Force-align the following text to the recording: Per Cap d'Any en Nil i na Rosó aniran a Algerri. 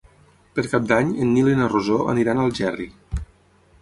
Per 0.59 0.63
Cap 0.71 0.87
d'Any 0.93 1.11
en 1.25 1.33
Nil 1.35 1.51
i 1.51 1.55
na 1.59 1.67
Rosó 1.73 1.99
aniran 2.15 2.41
a 2.43 2.47
Algerri. 2.51 2.89